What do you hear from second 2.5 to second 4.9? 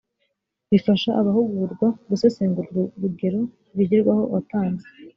urwo rugero rwigirwaho watanze